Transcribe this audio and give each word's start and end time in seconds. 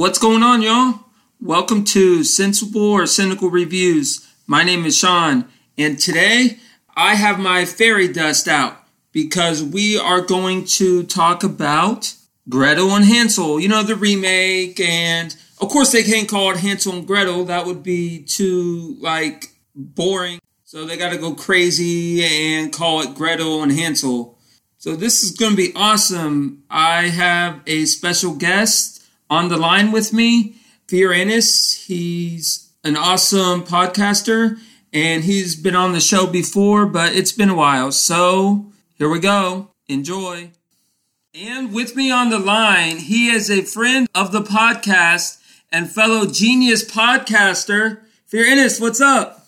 What's 0.00 0.18
going 0.18 0.42
on, 0.42 0.62
y'all? 0.62 1.00
Welcome 1.42 1.84
to 1.84 2.24
Sensible 2.24 2.80
or 2.80 3.04
Cynical 3.04 3.50
Reviews. 3.50 4.26
My 4.46 4.62
name 4.62 4.86
is 4.86 4.96
Sean, 4.96 5.44
and 5.76 5.98
today 5.98 6.56
I 6.96 7.16
have 7.16 7.38
my 7.38 7.66
fairy 7.66 8.08
dust 8.08 8.48
out 8.48 8.78
because 9.12 9.62
we 9.62 9.98
are 9.98 10.22
going 10.22 10.64
to 10.64 11.02
talk 11.02 11.44
about 11.44 12.14
Gretel 12.48 12.96
and 12.96 13.04
Hansel. 13.04 13.60
You 13.60 13.68
know, 13.68 13.82
the 13.82 13.94
remake, 13.94 14.80
and 14.80 15.36
of 15.60 15.68
course, 15.68 15.92
they 15.92 16.02
can't 16.02 16.30
call 16.30 16.50
it 16.52 16.56
Hansel 16.56 16.94
and 16.94 17.06
Gretel. 17.06 17.44
That 17.44 17.66
would 17.66 17.82
be 17.82 18.22
too, 18.22 18.96
like, 19.00 19.48
boring. 19.74 20.38
So 20.64 20.86
they 20.86 20.96
got 20.96 21.10
to 21.10 21.18
go 21.18 21.34
crazy 21.34 22.24
and 22.24 22.72
call 22.72 23.02
it 23.02 23.14
Gretel 23.14 23.62
and 23.62 23.70
Hansel. 23.70 24.38
So 24.78 24.96
this 24.96 25.22
is 25.22 25.32
going 25.32 25.50
to 25.50 25.56
be 25.58 25.74
awesome. 25.76 26.62
I 26.70 27.08
have 27.08 27.60
a 27.66 27.84
special 27.84 28.34
guest 28.34 28.99
on 29.30 29.48
the 29.48 29.56
line 29.56 29.92
with 29.92 30.12
me, 30.12 30.56
Fear 30.88 31.12
Ennis. 31.12 31.84
He's 31.86 32.70
an 32.82 32.96
awesome 32.96 33.62
podcaster 33.62 34.58
and 34.92 35.22
he's 35.22 35.54
been 35.54 35.76
on 35.76 35.92
the 35.92 36.00
show 36.00 36.26
before, 36.26 36.84
but 36.84 37.12
it's 37.14 37.32
been 37.32 37.48
a 37.48 37.54
while. 37.54 37.92
So 37.92 38.66
here 38.98 39.08
we 39.08 39.20
go. 39.20 39.68
Enjoy. 39.88 40.50
And 41.32 41.72
with 41.72 41.94
me 41.94 42.10
on 42.10 42.30
the 42.30 42.40
line, 42.40 42.98
he 42.98 43.30
is 43.30 43.50
a 43.50 43.62
friend 43.62 44.08
of 44.14 44.32
the 44.32 44.42
podcast 44.42 45.40
and 45.70 45.88
fellow 45.88 46.26
genius 46.26 46.84
podcaster, 46.84 48.00
Fear 48.26 48.46
Ennis. 48.46 48.80
What's 48.80 49.00
up? 49.00 49.46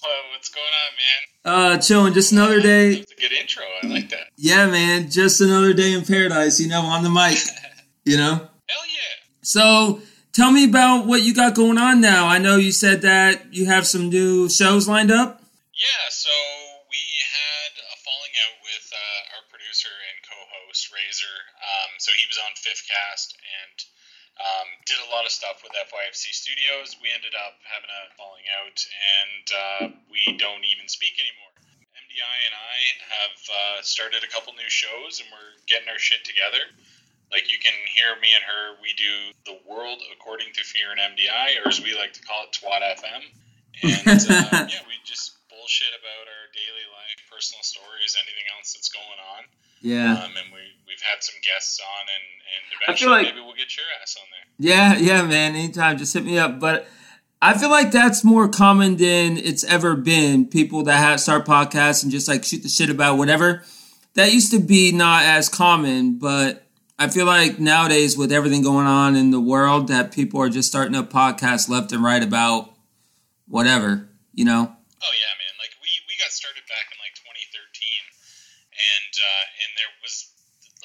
Hello, 0.00 0.14
what's 0.32 0.48
going 0.48 0.64
on, 0.64 1.64
man? 1.64 1.76
Uh, 1.76 1.78
chilling. 1.78 2.14
Just 2.14 2.30
another 2.30 2.60
day. 2.60 2.96
That's 2.96 3.12
a 3.12 3.16
good 3.16 3.32
intro. 3.32 3.64
I 3.82 3.86
like 3.88 4.10
that. 4.10 4.28
Yeah, 4.36 4.68
man. 4.68 5.10
Just 5.10 5.40
another 5.40 5.72
day 5.72 5.92
in 5.92 6.04
paradise. 6.04 6.60
You 6.60 6.68
know, 6.68 6.82
on 6.82 7.02
the 7.02 7.10
mic. 7.10 7.38
you 8.04 8.16
know. 8.16 8.48
So 9.42 10.00
tell 10.32 10.50
me 10.50 10.64
about 10.64 11.06
what 11.06 11.22
you 11.22 11.34
got 11.34 11.54
going 11.54 11.78
on 11.78 12.00
now. 12.00 12.26
I 12.26 12.38
know 12.38 12.56
you 12.56 12.72
said 12.72 13.02
that 13.02 13.52
you 13.52 13.66
have 13.66 13.86
some 13.86 14.08
new 14.08 14.48
shows 14.48 14.86
lined 14.86 15.10
up. 15.10 15.42
Yeah. 15.74 16.06
So 16.10 16.30
we 16.86 17.02
had 17.26 17.72
a 17.82 17.96
falling 18.06 18.34
out 18.46 18.56
with 18.62 18.86
uh, 18.94 19.34
our 19.34 19.44
producer 19.50 19.90
and 19.90 20.18
co-host 20.22 20.94
Razor. 20.94 21.36
Um, 21.58 21.90
so 21.98 22.14
he 22.14 22.26
was 22.30 22.38
on 22.38 22.54
Fifth 22.54 22.86
Cast 22.86 23.34
and 23.34 23.76
um, 24.40 24.68
did 24.86 24.98
a 25.02 25.10
lot 25.12 25.26
of 25.26 25.32
stuff 25.34 25.60
with 25.62 25.74
FYFC 25.74 26.32
Studios. 26.32 26.96
We 27.02 27.10
ended 27.12 27.34
up 27.36 27.58
having 27.66 27.90
a 27.90 28.02
falling 28.16 28.46
out, 28.58 28.78
and 28.80 29.46
uh, 29.52 29.82
we 30.08 30.38
don't 30.40 30.64
even 30.64 30.88
speak 30.88 31.20
anymore. 31.20 31.52
MDI 31.94 32.38
and 32.48 32.54
I 32.56 32.78
have 33.12 33.38
uh, 33.46 33.78
started 33.84 34.24
a 34.24 34.30
couple 34.32 34.56
new 34.56 34.72
shows, 34.72 35.20
and 35.20 35.28
we're 35.30 35.54
getting 35.68 35.88
our 35.88 36.00
shit 36.00 36.24
together. 36.24 36.64
Like 37.32 37.48
you 37.48 37.56
can 37.58 37.72
hear 37.88 38.12
me 38.20 38.28
and 38.36 38.44
her, 38.44 38.76
we 38.84 38.92
do 38.92 39.32
the 39.48 39.56
world 39.64 40.04
according 40.12 40.52
to 40.52 40.62
Fear 40.62 40.92
and 40.92 41.00
MDI, 41.00 41.64
or 41.64 41.68
as 41.68 41.80
we 41.80 41.96
like 41.96 42.12
to 42.12 42.22
call 42.22 42.44
it, 42.44 42.52
Twat 42.52 42.84
FM. 42.84 43.24
And 43.82 44.20
uh, 44.20 44.68
yeah, 44.68 44.84
we 44.84 45.00
just 45.02 45.40
bullshit 45.48 45.96
about 45.96 46.28
our 46.28 46.44
daily 46.52 46.86
life, 46.92 47.18
personal 47.32 47.64
stories, 47.64 48.16
anything 48.20 48.44
else 48.56 48.76
that's 48.76 48.92
going 48.92 49.20
on. 49.36 49.42
Yeah. 49.80 50.12
Um, 50.12 50.36
and 50.36 50.52
we 50.52 50.60
we've 50.86 51.00
had 51.00 51.22
some 51.24 51.36
guests 51.42 51.80
on, 51.80 52.04
and 52.04 52.26
and 52.52 52.62
eventually 52.82 53.10
like, 53.10 53.34
maybe 53.34 53.40
we'll 53.40 53.56
get 53.56 53.76
your 53.76 53.86
ass 54.00 54.16
on 54.20 54.28
there. 54.28 54.46
Yeah, 54.58 54.98
yeah, 54.98 55.22
man. 55.26 55.56
Anytime, 55.56 55.98
just 55.98 56.14
hit 56.14 56.24
me 56.24 56.38
up. 56.38 56.60
But 56.60 56.86
I 57.40 57.58
feel 57.58 57.70
like 57.70 57.90
that's 57.90 58.22
more 58.22 58.48
common 58.48 58.96
than 58.96 59.36
it's 59.36 59.64
ever 59.64 59.96
been. 59.96 60.46
People 60.46 60.84
that 60.84 60.98
have 60.98 61.20
start 61.20 61.44
podcasts 61.44 62.02
and 62.02 62.12
just 62.12 62.28
like 62.28 62.44
shoot 62.44 62.62
the 62.62 62.68
shit 62.68 62.90
about 62.90 63.18
whatever. 63.18 63.64
That 64.14 64.32
used 64.32 64.52
to 64.52 64.60
be 64.60 64.92
not 64.92 65.24
as 65.24 65.48
common, 65.48 66.18
but 66.18 66.61
I 67.02 67.10
feel 67.10 67.26
like 67.26 67.58
nowadays 67.58 68.14
with 68.14 68.30
everything 68.30 68.62
going 68.62 68.86
on 68.86 69.18
in 69.18 69.34
the 69.34 69.42
world, 69.42 69.90
that 69.90 70.14
people 70.14 70.38
are 70.38 70.46
just 70.46 70.70
starting 70.70 70.94
a 70.94 71.02
podcast 71.02 71.66
left 71.66 71.90
and 71.90 71.98
right 71.98 72.22
about 72.22 72.78
whatever, 73.50 74.06
you 74.30 74.46
know. 74.46 74.70
Oh 74.70 75.14
yeah, 75.18 75.34
man. 75.34 75.54
Like 75.58 75.74
we 75.82 75.90
we 76.06 76.14
got 76.22 76.30
started 76.30 76.62
back 76.70 76.94
in 76.94 77.02
like 77.02 77.18
2013, 77.18 77.26
and 78.70 79.12
uh, 79.18 79.44
and 79.66 79.70
there 79.74 79.90
was 79.98 80.30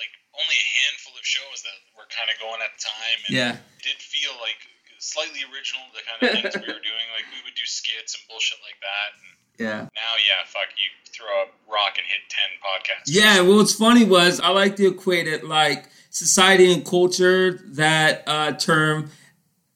like 0.02 0.10
only 0.42 0.58
a 0.58 0.68
handful 0.90 1.14
of 1.14 1.22
shows 1.22 1.62
that 1.62 1.78
were 1.94 2.10
kind 2.10 2.34
of 2.34 2.42
going 2.42 2.66
at 2.66 2.74
the 2.74 2.82
time. 2.82 3.20
And 3.30 3.34
yeah. 3.38 3.54
It 3.78 3.86
did 3.86 4.02
feel 4.02 4.34
like 4.42 4.58
slightly 4.98 5.46
original, 5.54 5.86
the 5.94 6.02
kind 6.02 6.18
of 6.18 6.28
things 6.34 6.54
we 6.58 6.66
were 6.66 6.82
doing. 6.98 7.06
Like 7.14 7.30
we 7.30 7.46
would 7.46 7.54
do 7.54 7.68
skits 7.70 8.18
and 8.18 8.26
bullshit 8.26 8.58
like 8.66 8.82
that. 8.82 9.10
And 9.22 9.30
yeah. 9.58 9.82
Now, 9.82 10.14
yeah, 10.26 10.46
fuck, 10.46 10.68
you 10.78 11.12
throw 11.12 11.26
a 11.26 11.72
rock 11.72 11.98
and 11.98 12.06
hit 12.08 12.20
10 12.30 12.44
podcasts. 12.64 13.04
Yeah, 13.08 13.42
well, 13.42 13.58
what's 13.58 13.74
funny 13.74 14.06
was 14.06 14.40
I 14.40 14.50
like 14.50 14.76
to 14.78 14.88
equate 14.88 15.28
it 15.28 15.44
like 15.44 15.90
society 16.10 16.72
and 16.72 16.86
culture, 16.86 17.60
that 17.74 18.24
uh, 18.28 18.52
term, 18.54 19.10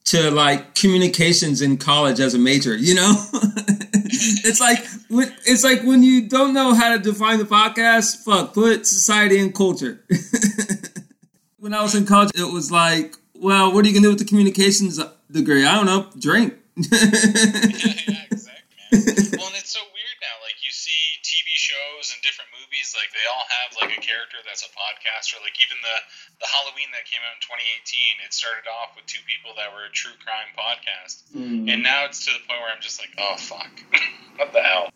to 0.06 0.32
like 0.32 0.76
communications 0.76 1.62
in 1.62 1.78
college 1.78 2.20
as 2.20 2.34
a 2.34 2.40
major, 2.40 2.76
you 2.76 2.96
know? 2.96 3.14
it's 3.34 4.60
like 4.60 4.86
when, 5.10 5.34
it's 5.46 5.64
like 5.64 5.84
when 5.84 6.04
you 6.04 6.28
don't 6.28 6.54
know 6.54 6.74
how 6.74 6.96
to 6.96 7.00
define 7.02 7.40
the 7.40 7.46
podcast, 7.46 8.24
fuck, 8.24 8.54
put 8.54 8.86
society 8.86 9.40
and 9.40 9.54
culture. 9.54 10.04
when 11.60 11.74
I 11.74 11.82
was 11.82 11.96
in 11.96 12.06
college, 12.06 12.32
it 12.36 12.52
was 12.52 12.72
like, 12.72 13.16
well, 13.36 13.74
what 13.74 13.86
are 13.86 13.88
you 13.88 13.94
gonna 13.94 14.06
do 14.06 14.10
with 14.10 14.20
the 14.20 14.26
communications 14.26 15.00
degree? 15.32 15.66
I 15.66 15.76
don't 15.76 15.86
know, 15.86 16.10
drink. 16.20 16.56
yeah, 16.76 16.88
yeah, 16.92 18.26
exactly, 18.32 18.76
man. 18.92 19.02
well, 19.38 19.48
and 19.48 19.56
it's 19.58 19.72
so 19.72 19.82
weird 19.94 20.18
now. 20.22 20.36
Like 20.44 20.58
you 20.62 20.72
see 20.72 21.18
TV 21.24 21.56
shows 21.72 22.12
and 22.12 22.20
different 22.20 22.52
movies, 22.52 22.92
like 22.92 23.08
they 23.16 23.24
all 23.32 23.48
have 23.48 23.70
like 23.80 23.92
a 23.96 24.02
character 24.04 24.44
that's 24.44 24.68
a 24.68 24.72
podcaster. 24.76 25.40
Like 25.40 25.56
even 25.64 25.80
the 25.80 25.98
the 26.44 26.50
Halloween 26.52 26.92
that 26.92 27.08
came 27.08 27.24
out 27.24 27.40
in 27.40 27.44
2018, 27.44 28.28
it 28.28 28.36
started 28.36 28.68
off 28.68 29.00
with 29.00 29.08
two 29.08 29.24
people 29.24 29.56
that 29.56 29.72
were 29.72 29.88
a 29.88 29.94
true 29.94 30.16
crime 30.20 30.52
podcast, 30.52 31.24
mm. 31.32 31.72
and 31.72 31.80
now 31.80 32.04
it's 32.08 32.28
to 32.28 32.32
the 32.36 32.44
point 32.44 32.60
where 32.60 32.72
I'm 32.72 32.84
just 32.84 33.00
like, 33.00 33.16
oh 33.16 33.40
fuck, 33.40 33.72
what 34.40 34.52
the 34.52 34.64
hell? 34.64 34.92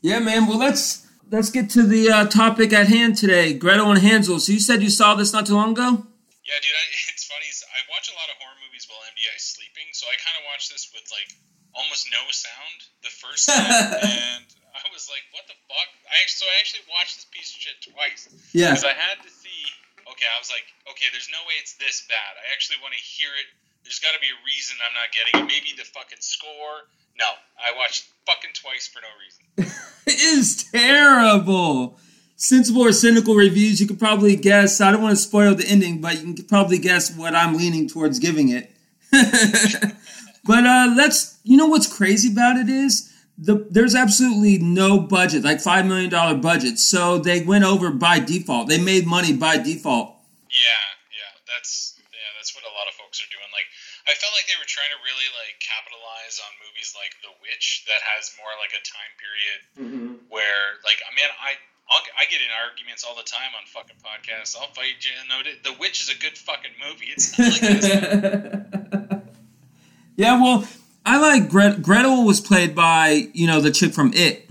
Yeah, 0.00 0.22
man. 0.22 0.46
Well, 0.46 0.60
let's 0.60 1.06
let's 1.28 1.50
get 1.50 1.70
to 1.78 1.82
the 1.82 2.10
uh, 2.10 2.26
topic 2.30 2.70
at 2.72 2.86
hand 2.86 3.18
today, 3.18 3.52
Gretel 3.54 3.90
and 3.90 4.00
Hansel. 4.00 4.38
So 4.38 4.54
you 4.54 4.62
said 4.62 4.82
you 4.82 4.90
saw 4.90 5.14
this 5.18 5.34
not 5.34 5.46
too 5.46 5.58
long 5.58 5.74
ago. 5.74 6.06
Yeah, 6.46 6.58
dude. 6.62 6.74
I, 6.74 6.84
it's 7.12 7.26
funny. 7.26 7.46
I 7.46 7.80
watch 7.90 8.06
a 8.10 8.16
lot 8.16 8.30
of 8.30 8.38
horror 8.38 8.58
movies 8.62 8.86
while 8.86 9.02
MDI 9.10 9.34
is 9.34 9.46
sleeping, 9.46 9.90
so 9.92 10.06
I 10.06 10.14
kind 10.22 10.38
of 10.38 10.46
watch 10.46 10.70
this 10.70 10.90
with 10.94 11.06
like 11.10 11.30
almost 11.74 12.08
no 12.10 12.22
sound 12.30 12.78
the 13.02 13.12
first 13.12 13.46
time, 13.50 13.98
and 14.02 14.46
was 14.92 15.08
like, 15.10 15.24
"What 15.32 15.46
the 15.46 15.56
fuck?" 15.66 15.90
I 16.10 16.18
so 16.26 16.46
I 16.46 16.58
actually 16.58 16.84
watched 16.90 17.16
this 17.16 17.26
piece 17.30 17.50
of 17.54 17.58
shit 17.62 17.78
twice. 17.82 18.28
Yeah. 18.52 18.74
Because 18.74 18.84
I 18.84 18.94
had 18.94 19.22
to 19.22 19.30
see. 19.30 19.62
Okay, 20.10 20.26
I 20.26 20.38
was 20.42 20.50
like, 20.50 20.66
okay, 20.90 21.06
there's 21.12 21.30
no 21.30 21.38
way 21.46 21.54
it's 21.62 21.78
this 21.78 22.02
bad. 22.10 22.32
I 22.34 22.50
actually 22.50 22.82
want 22.82 22.94
to 22.94 23.02
hear 23.02 23.30
it. 23.38 23.46
There's 23.84 24.02
got 24.02 24.10
to 24.10 24.20
be 24.20 24.26
a 24.26 24.38
reason 24.42 24.74
I'm 24.82 24.96
not 24.96 25.08
getting 25.14 25.32
it. 25.38 25.46
Maybe 25.46 25.70
the 25.76 25.86
fucking 25.86 26.18
score. 26.18 26.90
No, 27.14 27.30
I 27.58 27.76
watched 27.76 28.08
fucking 28.26 28.50
twice 28.54 28.88
for 28.88 29.00
no 29.00 29.12
reason. 29.20 29.72
it 30.06 30.20
is 30.20 30.64
terrible. 30.72 31.98
Sensible 32.36 32.82
or 32.82 32.92
cynical 32.92 33.34
reviews, 33.34 33.80
you 33.80 33.86
could 33.86 33.98
probably 33.98 34.34
guess. 34.36 34.80
I 34.80 34.90
don't 34.90 35.02
want 35.02 35.16
to 35.16 35.22
spoil 35.22 35.54
the 35.54 35.66
ending, 35.68 36.00
but 36.00 36.16
you 36.16 36.34
can 36.34 36.44
probably 36.46 36.78
guess 36.78 37.14
what 37.14 37.34
I'm 37.34 37.56
leaning 37.56 37.88
towards 37.88 38.18
giving 38.18 38.48
it. 38.48 38.72
but 39.12 40.66
uh, 40.66 40.94
let's. 40.96 41.38
You 41.44 41.56
know 41.56 41.66
what's 41.66 41.86
crazy 41.86 42.32
about 42.32 42.56
it 42.56 42.68
is 42.68 43.09
the, 43.40 43.64
there's 43.72 43.96
absolutely 43.96 44.60
no 44.60 45.00
budget, 45.00 45.42
like 45.42 45.64
five 45.64 45.88
million 45.88 46.12
dollar 46.12 46.36
budget. 46.36 46.78
So 46.78 47.16
they 47.16 47.40
went 47.40 47.64
over 47.64 47.88
by 47.88 48.20
default. 48.20 48.68
They 48.68 48.76
made 48.76 49.08
money 49.08 49.32
by 49.32 49.56
default. 49.56 50.20
Yeah, 50.52 50.84
yeah, 51.08 51.32
that's 51.48 51.96
yeah, 52.12 52.36
that's 52.36 52.52
what 52.52 52.68
a 52.68 52.72
lot 52.76 52.84
of 52.84 52.92
folks 53.00 53.16
are 53.24 53.32
doing. 53.32 53.48
Like, 53.48 53.64
I 54.04 54.12
felt 54.12 54.36
like 54.36 54.44
they 54.44 54.60
were 54.60 54.68
trying 54.68 54.92
to 54.92 55.00
really 55.00 55.24
like 55.40 55.56
capitalize 55.56 56.36
on 56.44 56.52
movies 56.60 56.92
like 56.92 57.16
The 57.24 57.32
Witch 57.40 57.88
that 57.88 58.04
has 58.12 58.28
more 58.36 58.52
like 58.60 58.76
a 58.76 58.84
time 58.84 59.12
period 59.16 59.60
mm-hmm. 59.72 60.20
where, 60.28 60.76
like, 60.84 61.00
I 61.00 61.08
mean, 61.16 61.32
I 61.40 61.56
I'll, 61.88 62.04
i 62.20 62.28
get 62.28 62.44
in 62.44 62.52
arguments 62.52 63.08
all 63.08 63.16
the 63.16 63.24
time 63.24 63.56
on 63.56 63.64
fucking 63.72 64.04
podcasts. 64.04 64.52
I'll 64.52 64.68
fight 64.76 65.00
you. 65.00 65.16
No, 65.32 65.40
The 65.40 65.80
Witch 65.80 66.04
is 66.04 66.12
a 66.12 66.18
good 66.20 66.36
fucking 66.36 66.76
movie. 66.76 67.08
It's 67.08 67.32
not 67.40 67.56
like 67.56 67.64
this. 67.64 67.88
yeah, 70.20 70.36
well, 70.36 70.68
I 71.04 71.18
like 71.18 71.48
Gret- 71.48 71.82
Gretel 71.82 72.24
was 72.24 72.40
played 72.40 72.74
by 72.74 73.28
you 73.32 73.46
know 73.46 73.60
the 73.60 73.70
chick 73.70 73.92
from 73.92 74.12
It, 74.14 74.48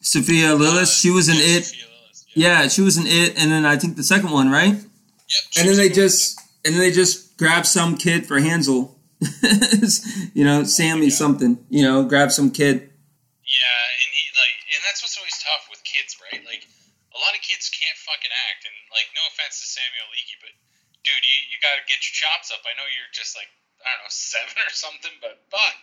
Sophia 0.00 0.48
Lillis. 0.48 0.82
Uh, 0.82 0.86
she 0.86 1.10
was 1.10 1.28
in 1.28 1.36
It. 1.36 1.64
Lillis, 1.64 2.24
yeah. 2.34 2.62
yeah. 2.62 2.68
she 2.68 2.82
was 2.82 2.96
in 2.96 3.04
It, 3.06 3.38
and 3.38 3.50
then 3.50 3.66
I 3.66 3.76
think 3.76 3.96
the 3.96 4.02
second 4.02 4.30
one, 4.30 4.50
right? 4.50 4.74
Yep. 4.74 5.42
And 5.58 5.68
then 5.68 5.76
they 5.76 5.88
just 5.88 6.40
and 6.64 6.74
then 6.74 6.80
they 6.80 6.90
just 6.90 7.36
grab 7.36 7.66
some 7.66 7.96
kid 7.96 8.26
for 8.26 8.40
Hansel. 8.40 8.96
you 10.34 10.44
know, 10.44 10.64
Sammy 10.64 11.06
yeah. 11.06 11.14
something. 11.14 11.58
You 11.70 11.82
know, 11.82 12.04
grab 12.04 12.32
some 12.32 12.50
kid. 12.50 12.90
Yeah, 13.46 13.80
and 14.02 14.10
he 14.10 14.22
like, 14.34 14.56
and 14.74 14.80
that's 14.86 15.02
what's 15.04 15.18
always 15.18 15.36
tough 15.38 15.68
with 15.70 15.82
kids, 15.84 16.18
right? 16.18 16.42
Like, 16.42 16.64
a 17.12 17.18
lot 17.20 17.36
of 17.36 17.44
kids 17.44 17.70
can't 17.70 17.98
fucking 18.00 18.32
act, 18.50 18.66
and 18.66 18.74
like, 18.90 19.12
no 19.14 19.22
offense 19.30 19.60
to 19.60 19.66
Samuel 19.68 20.08
Leakey, 20.10 20.40
but 20.40 20.54
dude, 21.04 21.22
you 21.22 21.38
you 21.54 21.56
got 21.62 21.78
to 21.78 21.84
get 21.86 22.02
your 22.02 22.16
chops 22.16 22.50
up. 22.50 22.64
I 22.66 22.74
know 22.74 22.86
you're 22.90 23.12
just 23.14 23.36
like 23.38 23.50
I 23.84 23.90
don't 23.98 24.04
know, 24.04 24.10
seven 24.10 24.54
or 24.58 24.72
something, 24.72 25.10
but 25.20 25.42
but 25.50 25.74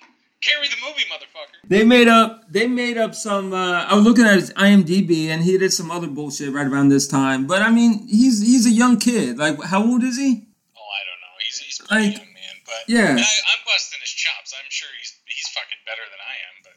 carry 0.42 0.68
the 0.68 0.76
movie, 0.86 1.04
motherfucker. 1.12 1.68
They 1.68 1.84
made 1.84 2.08
up. 2.08 2.52
They 2.52 2.68
made 2.68 2.98
up 2.98 3.16
some. 3.16 3.54
Uh, 3.54 3.84
I 3.86 3.96
was 3.96 4.04
looking 4.04 4.26
at 4.26 4.36
his 4.36 4.54
IMDb, 4.54 5.28
and 5.28 5.44
he 5.44 5.58
did 5.58 5.74
some 5.74 5.92
other 5.92 6.08
bullshit 6.08 6.54
right 6.54 6.68
around 6.68 6.90
this 6.90 7.08
time. 7.08 7.48
But 7.48 7.62
I 7.62 7.72
mean, 7.72 8.08
he's 8.08 8.42
he's 8.42 8.66
a 8.66 8.72
young 8.72 8.98
kid. 8.98 9.38
Like, 9.38 9.62
how 9.64 9.84
old 9.84 10.04
is 10.04 10.18
he? 10.18 10.48
Oh, 10.76 10.82
I 10.82 11.02
don't 11.06 11.20
know. 11.22 11.36
He's 11.46 11.58
he's 11.60 11.80
pretty 11.80 12.04
like, 12.06 12.18
young, 12.18 12.34
man. 12.34 12.56
But 12.66 12.76
Yeah. 12.88 13.04
I, 13.04 13.10
I'm 13.12 13.64
busting 13.66 14.00
his 14.02 14.10
chops. 14.12 14.54
I'm 14.58 14.70
sure 14.70 14.90
he's 15.00 15.16
he's 15.26 15.48
fucking 15.50 15.78
better 15.86 16.06
than 16.10 16.20
I 16.24 16.36
am, 16.48 16.56
but 16.64 16.74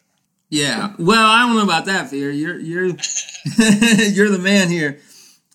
Yeah. 0.48 1.04
Well, 1.04 1.26
I 1.30 1.46
don't 1.46 1.56
know 1.56 1.64
about 1.64 1.86
that, 1.86 2.10
Fear. 2.10 2.30
You're 2.30 2.58
you're 2.58 2.86
you're 4.08 4.30
the 4.30 4.40
man 4.42 4.69
here. 4.69 5.00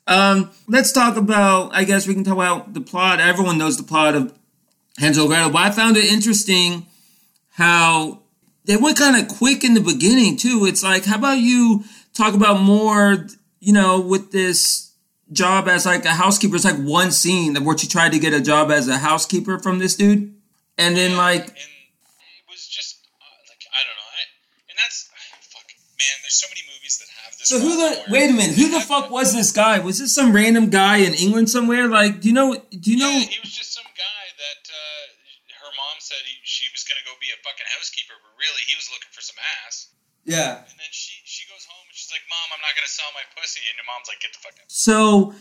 Um, 0.07 0.51
let's 0.69 0.93
talk 0.93 1.17
about. 1.17 1.75
I 1.75 1.83
guess 1.83 2.07
we 2.07 2.13
can 2.13 2.23
talk 2.23 2.35
about 2.35 2.73
the 2.73 2.79
plot. 2.81 3.19
Everyone 3.19 3.57
knows 3.57 3.75
the 3.75 3.83
plot 3.83 4.15
of 4.15 4.36
Hansel 4.97 5.27
Gretel, 5.27 5.51
but 5.51 5.61
I 5.61 5.71
found 5.71 5.95
it 5.97 6.05
interesting 6.05 6.85
how 7.51 8.21
they 8.65 8.77
went 8.77 8.97
kind 8.97 9.15
of 9.15 9.27
quick 9.37 9.63
in 9.63 9.73
the 9.73 9.81
beginning 9.81 10.37
too. 10.37 10.65
It's 10.65 10.83
like, 10.83 11.05
how 11.05 11.17
about 11.17 11.39
you 11.39 11.83
talk 12.13 12.33
about 12.33 12.61
more? 12.61 13.27
You 13.59 13.73
know, 13.73 13.99
with 13.99 14.31
this 14.31 14.91
job 15.31 15.67
as 15.67 15.85
like 15.85 16.05
a 16.05 16.13
housekeeper, 16.13 16.55
it's 16.55 16.65
like 16.65 16.77
one 16.77 17.11
scene 17.11 17.55
of 17.57 17.65
where 17.65 17.77
she 17.77 17.87
tried 17.87 18.11
to 18.11 18.19
get 18.19 18.33
a 18.33 18.41
job 18.41 18.71
as 18.71 18.87
a 18.87 18.97
housekeeper 18.97 19.59
from 19.59 19.79
this 19.79 19.95
dude, 19.95 20.33
and 20.77 20.95
then 20.95 21.17
like 21.17 21.47
and 21.47 21.57
it 21.57 22.45
was 22.49 22.67
just 22.67 22.99
uh, 23.19 23.25
like 23.49 23.63
I 23.71 23.81
don't 23.87 23.97
know. 23.97 24.09
I, 24.13 24.21
and 24.69 24.77
that's 24.77 25.09
fuck 25.53 25.65
man. 25.97 26.15
There's 26.21 26.35
so 26.35 26.47
many 26.49 26.61
movies 26.67 26.99
that 26.99 27.09
have 27.23 27.37
this. 27.37 27.49
So 27.49 27.59
who 27.59 27.75
the 27.75 28.11
wait 28.11 28.29
a 28.29 28.33
minute? 28.33 28.55
Who 28.55 28.69
the 28.69 28.81
fuck 28.81 29.09
was 29.09 29.33
this 29.33 29.51
guy? 29.51 29.79
Was 29.79 29.99
this 29.99 30.13
some 30.13 30.33
random 30.33 30.69
guy 30.69 30.97
in 30.97 31.13
England 31.13 31.49
somewhere? 31.49 31.87
Like, 31.87 32.21
do 32.21 32.27
you 32.27 32.33
know? 32.33 32.55
Do 32.55 32.91
you 32.91 32.97
know? 32.97 33.09
Yeah, 33.09 33.31
he 33.31 33.39
was 33.41 33.55
just 33.55 33.73
some 33.73 33.87
guy 33.97 34.23
that 34.37 34.61
uh, 34.69 35.65
her 35.65 35.71
mom 35.75 35.95
said 36.07 36.23
he, 36.23 36.39
she 36.47 36.71
was 36.71 36.87
gonna 36.87 37.03
go 37.03 37.13
be 37.19 37.29
a 37.35 37.39
fucking 37.43 37.67
housekeeper, 37.75 38.15
but 38.23 38.31
really 38.39 38.63
he 38.63 38.79
was 38.79 38.87
looking 38.87 39.11
for 39.11 39.19
some 39.19 39.35
ass. 39.67 39.91
Yeah. 40.23 40.63
And 40.63 40.77
then 40.79 40.91
she 40.91 41.19
she 41.27 41.43
goes 41.51 41.67
home 41.67 41.83
and 41.87 41.95
she's 41.95 42.11
like, 42.11 42.23
"Mom, 42.31 42.47
I'm 42.55 42.63
not 42.63 42.75
gonna 42.75 42.91
sell 42.91 43.11
my 43.15 43.23
pussy," 43.35 43.63
and 43.67 43.75
your 43.79 43.87
mom's 43.87 44.07
like, 44.11 44.19
"Get 44.23 44.31
the 44.35 44.41
fuck 44.43 44.55
out." 44.59 44.67
So 44.67 45.35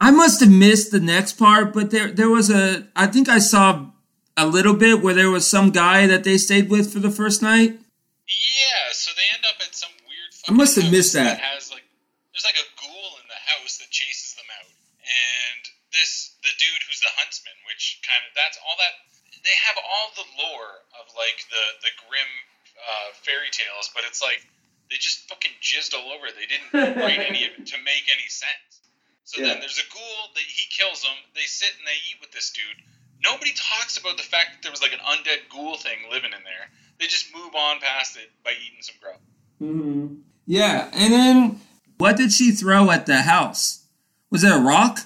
I 0.00 0.10
must 0.10 0.42
have 0.42 0.50
missed 0.50 0.90
the 0.90 1.00
next 1.00 1.38
part, 1.38 1.72
but 1.72 1.90
there 1.90 2.10
there 2.10 2.30
was 2.30 2.50
a. 2.50 2.86
I 2.94 3.06
think 3.06 3.28
I 3.28 3.38
saw 3.38 3.90
a 4.36 4.46
little 4.46 4.74
bit 4.74 5.00
where 5.00 5.14
there 5.14 5.30
was 5.30 5.48
some 5.48 5.70
guy 5.70 6.06
that 6.06 6.24
they 6.24 6.36
stayed 6.36 6.68
with 6.68 6.92
for 6.92 6.98
the 6.98 7.10
first 7.10 7.40
night. 7.40 7.78
Yeah, 8.26 8.90
so 8.92 9.14
they 9.16 9.24
end 9.32 9.46
up 9.46 9.56
at 9.62 9.72
some 9.72 9.94
weird. 10.04 10.30
I 10.44 10.52
must 10.52 10.76
have 10.76 10.90
missed 10.90 11.16
house 11.16 11.24
that. 11.24 11.40
Has 11.40 11.70
like, 11.70 11.86
there's 12.34 12.44
like 12.44 12.58
a 12.58 12.68
ghoul 12.76 13.22
in 13.22 13.26
the 13.30 13.40
house 13.40 13.78
that 13.78 13.88
chases 13.88 14.34
them 14.34 14.50
out, 14.60 14.74
and 15.00 15.62
this 15.94 16.36
the 16.42 16.52
dude 16.58 16.82
who's 16.84 17.00
the 17.00 17.14
huntsman, 17.16 17.54
which 17.70 18.02
kind 18.04 18.20
of 18.26 18.34
that's 18.34 18.58
all 18.60 18.76
that 18.76 19.05
they 19.46 19.56
have 19.70 19.78
all 19.78 20.10
the 20.18 20.26
lore 20.42 20.74
of 20.98 21.06
like 21.14 21.38
the 21.48 21.64
the 21.86 21.92
Grimm 22.04 22.32
uh, 22.76 23.08
fairy 23.22 23.48
tales, 23.54 23.88
but 23.94 24.02
it's 24.04 24.20
like 24.20 24.42
they 24.90 24.98
just 24.98 25.26
fucking 25.30 25.54
jizzed 25.62 25.94
all 25.94 26.10
over. 26.12 26.26
it. 26.26 26.34
They 26.34 26.46
didn't 26.50 26.98
write 26.98 27.22
any 27.22 27.46
of 27.46 27.54
it 27.58 27.66
to 27.72 27.78
make 27.86 28.06
any 28.10 28.26
sense. 28.28 28.82
So 29.24 29.40
Yeah. 29.42 29.54
then 29.54 29.60
there's 29.64 29.78
a 29.78 29.88
ghoul 29.90 30.30
that 30.34 30.46
he 30.46 30.66
kills 30.70 31.02
them. 31.02 31.14
They 31.34 31.46
sit 31.46 31.70
and 31.78 31.86
they 31.86 31.98
eat 32.10 32.18
with 32.20 32.30
this 32.30 32.50
dude. 32.50 32.82
Nobody 33.24 33.50
talks 33.56 33.96
about 33.98 34.16
the 34.18 34.22
fact 34.22 34.50
that 34.54 34.60
there 34.62 34.70
was 34.70 34.82
like 34.82 34.92
an 34.92 35.00
undead 35.02 35.48
ghoul 35.50 35.76
thing 35.78 35.98
living 36.10 36.30
in 36.36 36.42
there. 36.44 36.70
They 37.00 37.06
just 37.06 37.34
move 37.34 37.54
on 37.54 37.80
past 37.80 38.16
it 38.16 38.30
by 38.44 38.52
eating 38.52 38.82
some 38.82 38.94
grub. 39.02 39.16
Mm-hmm. 39.62 40.14
Yeah, 40.46 40.88
and 40.92 41.12
then 41.12 41.60
what 41.98 42.16
did 42.16 42.30
she 42.32 42.52
throw 42.52 42.90
at 42.90 43.06
the 43.06 43.22
house? 43.22 43.84
Was 44.30 44.44
it 44.44 44.52
a 44.54 44.58
rock 44.60 45.00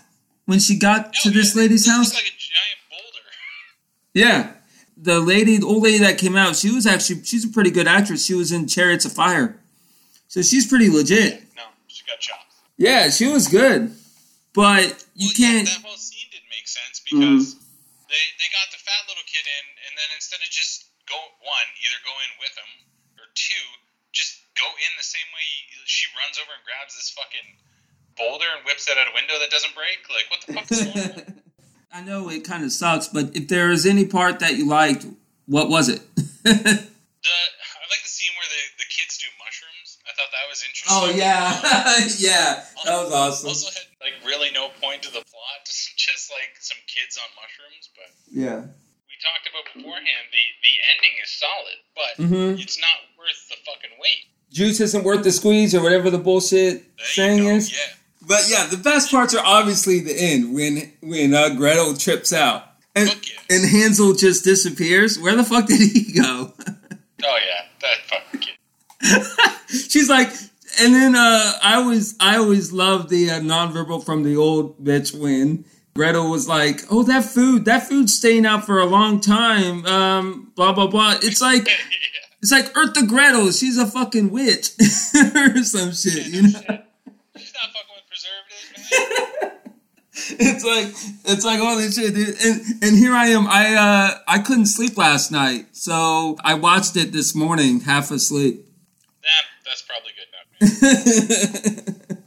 when 0.44 0.58
she 0.58 0.76
got 0.78 1.14
to 1.14 1.28
Oh, 1.30 1.32
this 1.32 1.54
yeah. 1.54 1.62
lady's 1.62 1.88
house? 1.88 2.12
like 2.12 2.24
a 2.24 2.26
giant 2.26 2.28
boulder. 2.28 2.39
Yeah. 4.14 4.52
The 4.96 5.20
lady, 5.20 5.58
the 5.58 5.66
old 5.66 5.82
lady 5.82 5.98
that 5.98 6.18
came 6.18 6.36
out, 6.36 6.56
she 6.56 6.70
was 6.70 6.86
actually 6.86 7.24
she's 7.24 7.44
a 7.44 7.48
pretty 7.48 7.70
good 7.70 7.88
actress. 7.88 8.26
She 8.26 8.34
was 8.34 8.52
in 8.52 8.66
Chariots 8.66 9.04
of 9.04 9.12
Fire. 9.12 9.56
So 10.28 10.42
she's 10.42 10.68
pretty 10.68 10.90
legit. 10.90 11.42
No, 11.56 11.64
she 11.88 12.04
got 12.04 12.20
chopped. 12.20 12.54
Yeah, 12.76 13.08
she 13.08 13.26
was 13.26 13.48
good. 13.48 13.90
But 14.52 15.02
you 15.14 15.30
Well, 15.30 15.40
can't 15.40 15.66
that 15.66 15.82
whole 15.82 15.96
scene 15.96 16.28
didn't 16.30 16.50
make 16.50 16.68
sense 16.68 17.00
because 17.00 17.54
mm-hmm. 17.54 18.10
they 18.12 18.22
they 18.36 18.48
got 18.52 18.68
the 18.74 18.82
fat 18.82 19.08
little 19.08 19.24
kid 19.24 19.46
in, 19.46 19.64
and 19.88 19.92
then 19.94 20.10
instead 20.18 20.42
of 20.42 20.50
just 20.52 20.90
go 21.08 21.16
one, 21.42 21.68
either 21.80 21.98
go 22.02 22.14
in 22.20 22.30
with 22.42 22.54
him, 22.58 22.70
or 23.18 23.26
two, 23.32 23.64
just 24.12 24.42
go 24.58 24.66
in 24.66 24.92
the 24.98 25.06
same 25.06 25.26
way 25.32 25.46
she 25.86 26.06
runs 26.18 26.36
over 26.38 26.50
and 26.50 26.62
grabs 26.66 26.94
this 26.98 27.10
fucking 27.14 27.48
boulder 28.18 28.46
and 28.58 28.66
whips 28.66 28.90
it 28.90 28.98
out 28.98 29.06
a 29.06 29.14
window 29.14 29.38
that 29.38 29.50
doesn't 29.50 29.74
break. 29.74 30.02
Like 30.10 30.26
what 30.28 30.40
the 30.44 30.50
fuck 30.54 30.66
is 30.70 30.82
going 30.86 31.10
on? 31.14 31.42
I 31.92 32.02
know 32.02 32.28
it 32.30 32.44
kind 32.44 32.64
of 32.64 32.72
sucks, 32.72 33.08
but 33.08 33.34
if 33.36 33.48
there 33.48 33.70
is 33.70 33.84
any 33.86 34.04
part 34.06 34.38
that 34.40 34.56
you 34.56 34.66
liked, 34.66 35.06
what 35.46 35.68
was 35.68 35.88
it? 35.88 36.00
The 37.20 37.28
I 37.28 37.84
like 37.92 38.00
the 38.00 38.08
scene 38.08 38.32
where 38.40 38.48
the, 38.48 38.62
the 38.80 38.88
kids 38.88 39.18
do 39.20 39.26
mushrooms. 39.36 40.00
I 40.08 40.16
thought 40.16 40.32
that 40.32 40.46
was 40.48 40.64
interesting. 40.64 40.96
oh 40.96 41.08
yeah. 41.12 41.52
yeah. 42.16 42.64
That 42.88 42.96
was 43.04 43.12
awesome. 43.12 43.48
Also 43.52 43.68
had 43.76 43.84
like 44.00 44.16
really 44.24 44.48
no 44.56 44.70
point 44.80 45.02
to 45.04 45.10
the 45.12 45.20
plot, 45.20 45.58
just 45.66 45.98
just 46.00 46.30
like 46.32 46.56
some 46.60 46.78
kids 46.88 47.18
on 47.20 47.28
mushrooms. 47.36 47.90
But 47.92 48.08
Yeah. 48.32 48.64
we 48.64 49.14
talked 49.20 49.44
about 49.52 49.68
beforehand, 49.74 50.24
the 50.32 50.44
the 50.64 50.74
ending 50.96 51.14
is 51.20 51.28
solid, 51.36 51.78
but 51.92 52.12
Mhm. 52.24 52.56
it's 52.62 52.80
not 52.80 52.96
worth 53.20 53.36
the 53.52 53.56
fucking 53.68 53.92
wait. 54.00 54.24
Juice 54.50 54.80
isn't 54.80 55.04
worth 55.04 55.22
the 55.22 55.32
squeeze 55.32 55.74
or 55.74 55.82
whatever 55.82 56.08
the 56.08 56.18
bullshit 56.18 56.96
There 56.96 57.04
saying 57.06 57.44
is. 57.44 57.68
Yeah. 57.70 57.99
But 58.26 58.48
yeah, 58.48 58.66
the 58.66 58.76
best 58.76 59.10
parts 59.10 59.34
are 59.34 59.44
obviously 59.44 60.00
the 60.00 60.14
end 60.14 60.54
when 60.54 60.92
when 61.00 61.34
uh, 61.34 61.54
Gretel 61.54 61.94
trips 61.94 62.32
out 62.32 62.64
and 62.94 63.08
yeah. 63.08 63.56
and 63.56 63.68
Hansel 63.68 64.14
just 64.14 64.44
disappears. 64.44 65.18
Where 65.18 65.36
the 65.36 65.44
fuck 65.44 65.66
did 65.66 65.80
he 65.80 66.12
go? 66.12 66.52
Oh 67.22 67.38
yeah, 67.46 67.66
that 67.82 67.98
fucking 68.08 68.40
kid. 68.40 69.66
She's 69.90 70.08
like, 70.08 70.28
and 70.80 70.94
then 70.94 71.14
uh, 71.14 71.52
I 71.62 71.74
always 71.74 72.16
I 72.18 72.38
always 72.38 72.72
love 72.72 73.10
the 73.10 73.30
uh, 73.30 73.40
nonverbal 73.40 74.02
from 74.02 74.22
the 74.22 74.36
old 74.36 74.82
bitch 74.82 75.14
when 75.14 75.66
Gretel 75.94 76.30
was 76.30 76.48
like, 76.48 76.80
"Oh, 76.90 77.02
that 77.02 77.26
food, 77.26 77.66
that 77.66 77.86
food's 77.86 78.14
staying 78.14 78.46
out 78.46 78.64
for 78.64 78.78
a 78.78 78.86
long 78.86 79.20
time." 79.20 79.84
Um, 79.84 80.52
blah 80.54 80.72
blah 80.72 80.86
blah. 80.86 81.16
It's 81.22 81.40
like 81.42 81.68
yeah. 81.68 81.74
it's 82.40 82.52
like 82.52 82.72
Eartha 82.72 83.06
Gretel. 83.06 83.52
She's 83.52 83.76
a 83.76 83.86
fucking 83.86 84.30
witch 84.30 84.70
or 85.14 85.62
some 85.62 85.92
shit, 85.92 86.26
you 86.28 86.42
know. 86.52 86.82
it's 90.12 90.64
like 90.64 90.86
it's 91.32 91.44
like 91.44 91.60
this 91.78 91.94
shit, 91.96 92.14
dude. 92.14 92.36
And 92.44 92.60
and 92.82 92.96
here 92.96 93.14
I 93.14 93.26
am. 93.26 93.46
I 93.48 93.74
uh 93.74 94.18
I 94.26 94.40
couldn't 94.40 94.66
sleep 94.66 94.96
last 94.96 95.30
night, 95.30 95.66
so 95.72 96.36
I 96.42 96.54
watched 96.54 96.96
it 96.96 97.12
this 97.12 97.32
morning, 97.34 97.80
half 97.80 98.10
asleep. 98.10 98.66
That 99.22 99.44
that's 99.64 99.82
probably 99.82 100.12
good 100.16 100.26
enough. 100.28 100.40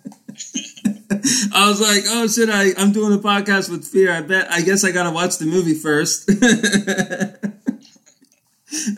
I 1.53 1.69
was 1.69 1.79
like, 1.79 2.03
oh 2.07 2.27
shit, 2.27 2.49
I, 2.49 2.73
I'm 2.77 2.91
doing 2.91 3.13
a 3.13 3.19
podcast 3.21 3.69
with 3.69 3.85
Fear. 3.85 4.11
I 4.11 4.21
bet 4.21 4.51
I 4.51 4.61
guess 4.61 4.83
I 4.83 4.91
gotta 4.91 5.11
watch 5.11 5.37
the 5.37 5.45
movie 5.45 5.75
first. 5.75 6.27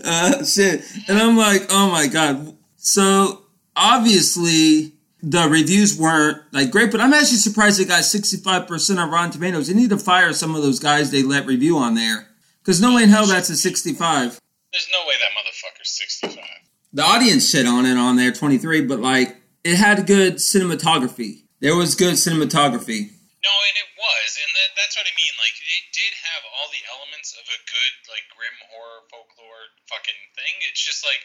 uh 0.05 0.45
shit. 0.45 0.83
And 1.07 1.17
I'm 1.17 1.37
like, 1.37 1.63
oh 1.69 1.89
my 1.91 2.07
god. 2.07 2.55
So 2.77 3.43
obviously 3.75 4.94
the 5.25 5.49
reviews 5.49 5.97
weren't 5.97 6.41
like 6.53 6.69
great, 6.69 6.91
but 6.91 7.01
I'm 7.01 7.13
actually 7.13 7.37
surprised 7.37 7.79
it 7.79 7.87
got 7.87 8.03
65% 8.03 9.01
on 9.01 9.09
Rotten 9.09 9.31
Tomatoes. 9.31 9.67
They 9.67 9.73
need 9.73 9.89
to 9.89 9.97
fire 9.97 10.33
some 10.33 10.53
of 10.53 10.61
those 10.61 10.79
guys 10.79 11.09
they 11.09 11.23
let 11.23 11.47
review 11.47 11.77
on 11.77 11.95
there. 11.95 12.29
Because 12.61 12.79
no 12.79 12.95
way 12.95 13.03
in 13.03 13.09
hell 13.09 13.25
that's 13.25 13.49
a 13.49 13.57
65. 13.57 14.39
There's 14.71 14.89
no 14.93 15.01
way 15.07 15.15
that 15.19 15.33
motherfucker's 15.33 15.89
65. 16.21 16.45
The 16.93 17.03
audience 17.03 17.49
shit 17.49 17.65
on 17.65 17.85
it 17.85 17.97
on 17.97 18.17
there, 18.17 18.31
23, 18.31 18.85
but 18.85 18.99
like 18.99 19.41
it 19.63 19.81
had 19.81 20.05
good 20.05 20.37
cinematography. 20.37 21.41
There 21.59 21.75
was 21.75 21.97
good 21.97 22.21
cinematography. 22.21 23.09
No, 23.41 23.53
and 23.65 23.77
it 23.77 23.89
was, 23.97 24.29
and 24.37 24.49
that, 24.53 24.69
that's 24.77 24.93
what 24.97 25.05
I 25.05 25.13
mean. 25.13 25.33
Like, 25.41 25.57
it 25.57 25.85
did 25.93 26.13
have 26.33 26.45
all 26.49 26.69
the 26.69 26.81
elements 26.89 27.33
of 27.37 27.45
a 27.45 27.59
good, 27.69 27.93
like, 28.09 28.25
grim 28.33 28.57
horror 28.73 29.05
folklore 29.09 29.69
fucking 29.85 30.21
thing. 30.33 30.53
It's 30.65 30.81
just 30.81 31.05
like, 31.05 31.21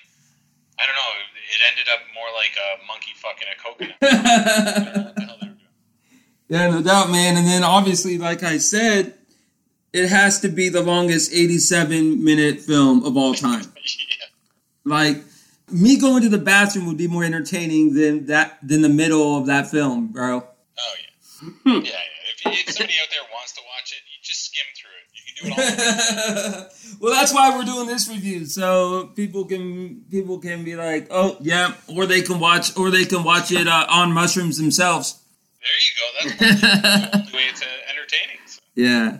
I 0.80 0.86
don't 0.86 0.96
know. 0.96 1.12
It 1.52 1.60
ended 1.70 1.86
up 1.92 2.00
more 2.14 2.30
like 2.34 2.56
a 2.56 2.86
monkey 2.86 3.12
fucking 3.16 3.48
a 3.48 3.56
coconut. 3.60 3.96
I 4.02 4.74
don't 4.74 4.96
know 4.96 5.04
what 5.04 5.14
the 5.14 5.20
hell 5.22 5.36
they 5.40 5.46
were 5.46 5.52
doing. 5.52 5.70
Yeah, 6.48 6.70
no 6.70 6.82
doubt, 6.82 7.10
man. 7.10 7.36
And 7.36 7.46
then 7.46 7.62
obviously, 7.62 8.18
like 8.18 8.42
I 8.42 8.58
said, 8.58 9.14
it 9.92 10.08
has 10.08 10.40
to 10.40 10.48
be 10.48 10.68
the 10.68 10.82
longest 10.82 11.32
87 11.32 12.22
minute 12.22 12.60
film 12.60 13.04
of 13.04 13.16
all 13.16 13.34
time. 13.34 13.60
yeah. 13.76 14.26
Like 14.84 15.18
me 15.70 15.98
going 15.98 16.22
to 16.22 16.28
the 16.28 16.38
bathroom 16.38 16.86
would 16.86 16.96
be 16.96 17.08
more 17.08 17.24
entertaining 17.24 17.94
than 17.94 18.26
that 18.26 18.58
than 18.62 18.82
the 18.82 18.88
middle 18.88 19.38
of 19.38 19.46
that 19.46 19.70
film, 19.70 20.08
bro. 20.08 20.38
Oh 20.38 20.94
yeah. 20.98 21.48
Hmm. 21.62 21.68
yeah, 21.68 21.90
yeah. 21.90 22.52
If, 22.52 22.68
if 22.68 22.74
somebody 22.74 22.94
out 23.02 23.08
there 23.10 23.20
wants 23.32 23.52
to 23.52 23.60
watch 23.66 23.92
it, 23.92 24.02
you 24.06 24.18
just 24.22 24.44
skim 24.46 24.64
through 24.76 24.90
it. 24.98 25.06
You 25.14 25.22
can 25.26 25.34
do 25.36 25.54
it 25.56 26.56
all. 26.56 26.70
well, 27.00 27.14
that's 27.14 27.32
why 27.32 27.56
we're 27.56 27.64
doing 27.64 27.86
this 27.86 28.08
review, 28.10 28.44
so 28.44 29.06
people 29.16 29.46
can 29.46 30.04
people 30.10 30.38
can 30.38 30.64
be 30.64 30.76
like, 30.76 31.06
oh 31.10 31.38
yeah, 31.40 31.72
or 31.88 32.04
they 32.04 32.20
can 32.20 32.38
watch 32.38 32.76
or 32.76 32.90
they 32.90 33.06
can 33.06 33.24
watch 33.24 33.50
it 33.50 33.66
uh, 33.66 33.86
on 33.88 34.12
mushrooms 34.12 34.58
themselves. 34.58 35.18
there 35.62 36.28
you 36.28 36.36
go. 36.36 36.60
That's 36.60 37.30
the 37.30 37.36
way 37.36 37.44
it's 37.44 37.62
uh, 37.62 37.66
entertaining. 37.90 38.36
So. 38.44 38.60
Yeah, 38.74 39.18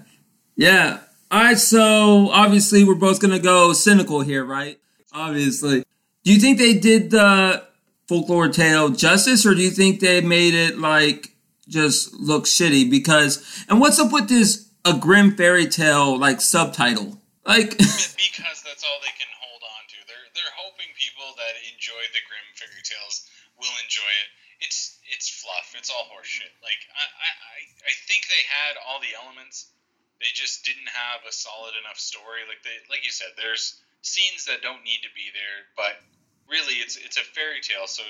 yeah. 0.57 0.99
All 1.31 1.41
right, 1.41 1.59
so 1.59 2.29
obviously 2.31 2.85
we're 2.85 2.97
both 2.97 3.19
gonna 3.19 3.39
go 3.39 3.73
cynical 3.73 4.21
here, 4.21 4.45
right? 4.45 4.79
Obviously, 5.15 5.83
do 6.23 6.35
you 6.35 6.39
think 6.39 6.59
they 6.59 6.75
did 6.75 7.11
the 7.11 7.65
folklore 8.09 8.49
tale 8.49 8.91
justice, 8.91 9.47
or 9.47 9.55
do 9.55 9.63
you 9.63 9.71
think 9.71 10.01
they 10.01 10.21
made 10.21 10.53
it 10.53 10.79
like 10.79 11.35
just 11.67 12.13
look 12.13 12.45
shitty? 12.45 12.91
Because 12.91 13.65
and 13.71 13.81
what's 13.81 13.99
up 13.99 14.13
with 14.13 14.29
this 14.29 14.69
a 14.85 14.93
grim 14.93 15.35
fairy 15.35 15.67
tale 15.67 16.19
like 16.19 16.43
subtitle? 16.43 17.20
Like 17.51 17.75
because 18.31 18.63
that's 18.63 18.87
all 18.87 19.03
they 19.03 19.11
can 19.19 19.27
hold 19.43 19.63
on 19.67 19.83
to. 19.91 19.99
They're 20.07 20.29
they're 20.39 20.55
hoping 20.55 20.87
people 20.95 21.35
that 21.35 21.59
enjoy 21.75 21.99
the 22.15 22.23
Grimm 22.23 22.47
fairy 22.55 22.85
tales 22.87 23.27
will 23.59 23.75
enjoy 23.83 24.13
it. 24.23 24.29
It's 24.63 25.03
it's 25.11 25.27
fluff. 25.27 25.75
It's 25.75 25.91
all 25.91 26.07
horseshit. 26.15 26.55
Like 26.63 26.79
I, 26.95 27.03
I, 27.03 27.59
I 27.91 27.93
think 28.07 28.31
they 28.31 28.45
had 28.47 28.79
all 28.87 29.03
the 29.03 29.11
elements. 29.19 29.75
They 30.23 30.31
just 30.31 30.63
didn't 30.63 30.95
have 30.95 31.27
a 31.27 31.33
solid 31.35 31.75
enough 31.83 31.99
story. 31.99 32.47
Like 32.47 32.63
they 32.63 32.79
like 32.87 33.03
you 33.03 33.11
said, 33.11 33.35
there's 33.35 33.83
scenes 34.07 34.47
that 34.47 34.63
don't 34.63 34.87
need 34.87 35.03
to 35.03 35.13
be 35.19 35.35
there, 35.35 35.67
but 35.75 35.99
really 36.47 36.79
it's 36.79 36.95
it's 37.03 37.19
a 37.19 37.27
fairy 37.35 37.59
tale, 37.67 37.91
so 37.91 38.07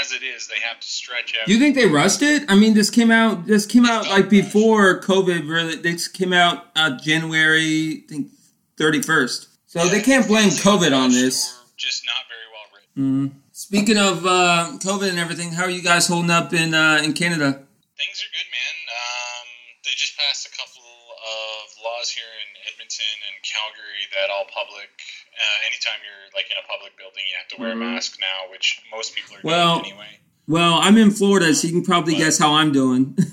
as 0.00 0.12
it 0.12 0.22
is, 0.22 0.48
they 0.48 0.60
have 0.60 0.80
to 0.80 0.88
stretch 0.88 1.34
out. 1.40 1.48
You 1.48 1.58
think 1.58 1.74
they 1.74 1.86
rushed 1.86 2.22
it? 2.22 2.44
I 2.48 2.54
mean, 2.54 2.74
this 2.74 2.90
came 2.90 3.10
out. 3.10 3.46
This 3.46 3.66
came 3.66 3.84
out 3.84 4.08
like 4.08 4.30
before 4.30 5.00
COVID. 5.00 5.48
Really, 5.48 5.76
this 5.76 6.08
came 6.08 6.32
out 6.32 6.68
uh, 6.76 6.96
January, 6.96 8.04
I 8.04 8.08
think, 8.08 8.28
thirty 8.76 9.02
first. 9.02 9.48
So 9.66 9.86
they 9.88 10.00
can't 10.02 10.26
blame 10.26 10.50
COVID 10.50 10.92
on 10.96 11.10
this. 11.10 11.58
Just 11.76 12.04
not 12.04 12.24
very 12.28 12.48
well 12.52 12.66
written. 12.74 12.92
Mm. 13.00 13.40
Speaking 13.52 13.96
of 13.98 14.24
uh, 14.26 14.76
COVID 14.84 15.08
and 15.08 15.18
everything, 15.18 15.52
how 15.52 15.64
are 15.64 15.70
you 15.70 15.82
guys 15.82 16.06
holding 16.06 16.30
up 16.30 16.52
in 16.52 16.74
uh, 16.74 17.00
in 17.02 17.12
Canada? 17.14 17.52
Things 17.96 18.18
are 18.20 18.32
good, 18.32 18.48
man. 18.52 18.74
Um, 18.92 19.46
they 19.84 19.90
just 19.96 20.16
passed 20.18 20.46
a 20.46 20.50
couple 20.52 20.82
of 20.84 21.62
laws 21.84 22.10
here 22.10 22.28
in 22.42 22.48
Edmonton 22.72 23.16
and 23.28 23.36
Calgary 23.46 24.04
that 24.18 24.28
all 24.28 24.44
public, 24.52 24.90
uh, 25.32 25.66
anytime 25.66 26.00
you're 26.04 26.28
like 26.36 26.50
in 26.50 26.56
a 26.60 26.66
public 26.68 26.92
building, 26.98 27.22
you 27.30 27.34
have 27.40 27.48
to 27.54 27.56
wear 27.60 27.72
Mhm. 27.72 27.88
a 27.92 27.94
mask 27.96 28.18
now, 28.20 28.50
which 28.50 28.80
most 28.90 29.14
people 29.14 29.36
are 29.36 29.40
Well- 29.42 29.80
doing 29.80 29.92
anyway. 29.92 30.18
Well, 30.48 30.74
I'm 30.82 30.98
in 30.98 31.12
Florida, 31.12 31.54
so 31.54 31.68
you 31.68 31.72
can 31.72 31.84
probably 31.84 32.16
guess 32.16 32.36
how 32.36 32.52
I'm 32.54 32.72
doing. 32.72 33.16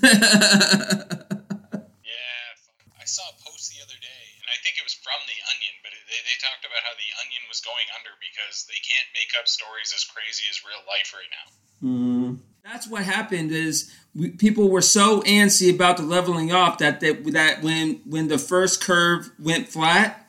Yeah, 2.06 3.00
I 3.00 3.04
saw 3.04 3.22
a 3.28 3.36
post 3.44 3.70
the 3.74 3.80
other 3.82 3.98
day, 4.00 4.22
and 4.38 4.46
I 4.48 4.56
think 4.62 4.78
it 4.78 4.79
was 4.90 4.98
from 5.06 5.22
The 5.30 5.38
Onion, 5.54 5.76
but 5.86 5.94
they, 6.10 6.20
they 6.26 6.36
talked 6.42 6.66
about 6.66 6.82
how 6.82 6.94
The 6.98 7.10
Onion 7.22 7.46
was 7.46 7.62
going 7.62 7.86
under 7.94 8.10
because 8.18 8.66
they 8.66 8.80
can't 8.82 9.06
make 9.14 9.30
up 9.38 9.46
stories 9.46 9.94
as 9.94 10.02
crazy 10.02 10.50
as 10.50 10.66
real 10.66 10.82
life 10.90 11.14
right 11.14 11.30
now. 11.30 11.46
Mm. 11.80 12.38
That's 12.64 12.88
what 12.90 13.04
happened. 13.04 13.52
Is 13.52 13.94
we, 14.14 14.30
people 14.30 14.68
were 14.68 14.82
so 14.82 15.22
antsy 15.22 15.72
about 15.72 15.96
the 15.96 16.02
leveling 16.02 16.52
off 16.52 16.78
that 16.78 17.00
they, 17.00 17.12
that 17.30 17.62
when 17.62 18.02
when 18.04 18.28
the 18.28 18.38
first 18.38 18.82
curve 18.82 19.30
went 19.38 19.68
flat, 19.68 20.28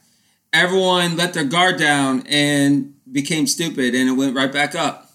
everyone 0.54 1.18
let 1.18 1.34
their 1.34 1.44
guard 1.44 1.78
down 1.78 2.24
and 2.28 2.94
became 3.12 3.48
stupid, 3.48 3.96
and 3.96 4.08
it 4.08 4.14
went 4.14 4.36
right 4.36 4.52
back 4.52 4.76
up. 4.76 5.12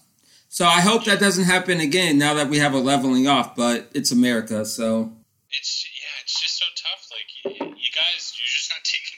So 0.49 0.65
I 0.65 0.81
hope 0.81 1.05
that 1.05 1.19
doesn't 1.19 1.45
happen 1.45 1.79
again. 1.79 2.17
Now 2.17 2.35
that 2.35 2.49
we 2.49 2.59
have 2.59 2.73
a 2.73 2.79
leveling 2.79 3.27
off, 3.27 3.55
but 3.55 3.89
it's 3.93 4.11
America, 4.11 4.65
so 4.65 5.11
It's 5.49 5.87
yeah, 5.89 6.21
it's 6.21 6.39
just 6.39 6.59
so 6.59 6.65
tough. 6.75 7.09
Like 7.09 7.29
you, 7.33 7.65
you 7.81 7.91
guys, 7.95 8.37
you're 8.37 8.53
just 8.53 8.69
not 8.69 8.83
taking 8.83 9.17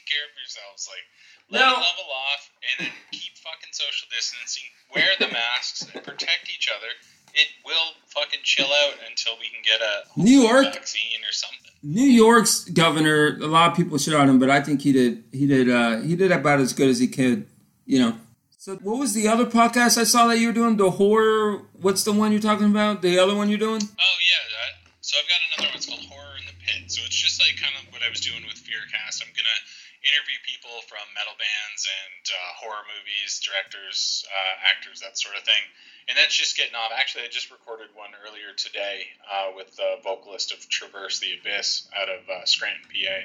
care 0.60 0.68
of 0.68 0.76
yourselves. 0.76 0.88
Like 0.92 1.06
let 1.50 1.60
No. 1.66 1.72
level 1.80 2.08
off, 2.12 2.50
and 2.70 2.86
then 2.86 2.92
keep 3.10 3.36
fucking 3.38 3.72
social 3.72 4.06
distancing. 4.14 4.64
Wear 4.94 5.08
the 5.18 5.28
masks 5.28 5.82
and 5.82 6.04
protect 6.04 6.50
each 6.54 6.68
other. 6.68 6.86
It 7.34 7.46
will 7.64 7.94
fucking 8.08 8.40
chill 8.42 8.66
out 8.66 8.94
until 9.08 9.34
we 9.38 9.46
can 9.48 9.62
get 9.62 9.80
a 9.80 10.02
New 10.20 10.42
York- 10.42 10.74
vaccine 10.74 11.22
or 11.28 11.32
something. 11.32 11.70
New 11.82 12.06
York's 12.06 12.64
governor. 12.64 13.38
A 13.40 13.46
lot 13.46 13.70
of 13.70 13.76
people 13.76 13.98
shit 13.98 14.14
on 14.14 14.28
him, 14.28 14.38
but 14.38 14.50
I 14.50 14.60
think 14.60 14.82
he 14.82 14.92
did. 14.92 15.24
He 15.32 15.46
did. 15.46 15.70
Uh, 15.70 16.00
he 16.02 16.16
did 16.16 16.32
about 16.32 16.60
as 16.60 16.72
good 16.72 16.88
as 16.88 16.98
he 16.98 17.06
could. 17.08 17.46
You 17.86 17.98
know. 18.00 18.18
So 18.58 18.76
what 18.76 18.98
was 18.98 19.14
the 19.14 19.26
other 19.26 19.46
podcast 19.46 19.96
I 19.96 20.04
saw 20.04 20.26
that 20.28 20.38
you 20.38 20.48
were 20.48 20.52
doing? 20.52 20.76
The 20.76 20.90
horror. 20.90 21.62
What's 21.80 22.04
the 22.04 22.12
one 22.12 22.30
you're 22.32 22.42
talking 22.42 22.66
about? 22.66 23.00
The 23.00 23.18
other 23.18 23.34
one 23.34 23.48
you're 23.48 23.58
doing? 23.58 23.80
Oh 23.80 24.16
yeah, 24.20 24.42
that, 24.52 24.90
so 25.00 25.16
I've 25.16 25.26
got 25.26 25.40
another 25.48 25.68
one. 25.70 25.76
It's 25.78 25.86
called 25.86 26.04
Horror 26.04 26.36
in 26.38 26.44
the 26.46 26.52
Pit. 26.66 26.90
So 26.92 27.00
it's 27.06 27.16
just 27.16 27.40
like 27.40 27.56
kind 27.56 27.72
of 27.80 27.90
what 27.92 28.02
I 28.04 28.10
was 28.10 28.20
doing 28.20 28.42
with 28.46 28.58
Fearcast. 28.60 29.22
I'm 29.24 29.32
gonna 29.32 29.58
interview 30.00 30.38
people 30.48 30.72
from 30.88 31.04
metal 31.12 31.36
bands 31.36 31.84
and 31.84 32.24
uh, 32.32 32.50
horror 32.56 32.84
movies, 32.88 33.40
directors, 33.44 34.24
uh, 34.32 34.54
actors, 34.68 35.00
that 35.04 35.18
sort 35.20 35.36
of 35.36 35.44
thing. 35.44 35.60
And 36.08 36.16
that's 36.16 36.34
just 36.34 36.56
getting 36.56 36.74
off. 36.74 36.90
Actually, 36.96 37.24
I 37.24 37.30
just 37.30 37.52
recorded 37.52 37.92
one 37.94 38.10
earlier 38.24 38.56
today 38.56 39.04
uh, 39.28 39.52
with 39.54 39.76
the 39.76 40.00
vocalist 40.02 40.52
of 40.52 40.64
Traverse 40.68 41.20
the 41.20 41.36
Abyss 41.38 41.86
out 41.94 42.08
of 42.08 42.24
uh, 42.28 42.44
Scranton, 42.48 42.82
PA. 42.88 43.18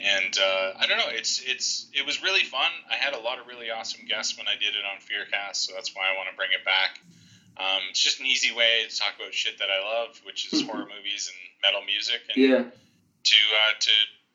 And 0.00 0.32
uh, 0.38 0.80
I 0.80 0.86
don't 0.88 0.96
know, 0.96 1.12
it's 1.12 1.42
it's 1.44 1.86
it 1.92 2.06
was 2.06 2.22
really 2.24 2.40
fun. 2.44 2.70
I 2.90 2.96
had 2.96 3.12
a 3.12 3.20
lot 3.20 3.38
of 3.38 3.46
really 3.46 3.70
awesome 3.70 4.06
guests 4.08 4.32
when 4.38 4.48
I 4.48 4.56
did 4.56 4.72
it 4.72 4.84
on 4.88 4.96
Fearcast, 5.04 5.56
so 5.68 5.74
that's 5.76 5.94
why 5.94 6.08
I 6.08 6.16
want 6.16 6.30
to 6.32 6.36
bring 6.36 6.48
it 6.56 6.64
back. 6.64 6.96
Um, 7.60 7.82
it's 7.90 8.00
just 8.00 8.18
an 8.18 8.24
easy 8.24 8.48
way 8.56 8.88
to 8.88 8.96
talk 8.96 9.12
about 9.20 9.34
shit 9.34 9.58
that 9.58 9.68
I 9.68 9.84
love, 9.84 10.18
which 10.24 10.48
is 10.52 10.62
horror 10.64 10.88
movies 10.88 11.28
and 11.28 11.36
metal 11.60 11.84
music, 11.84 12.22
and 12.32 12.40
Yeah. 12.42 12.62
to 12.64 13.36
uh, 13.52 13.72
to 13.78 13.90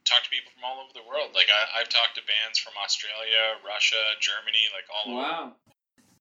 talk 0.06 0.24
to 0.24 0.30
people 0.30 0.54
from 0.54 0.64
all 0.64 0.80
over 0.86 0.94
the 0.94 1.04
world. 1.04 1.34
Like 1.34 1.50
I, 1.50 1.82
I've 1.82 1.90
talked 1.90 2.16
to 2.16 2.24
bands 2.24 2.62
from 2.62 2.74
Australia, 2.82 3.58
Russia, 3.66 4.00
Germany, 4.22 4.70
like 4.72 4.86
all 4.94 5.06
over. 5.12 5.22
Wow. 5.22 5.54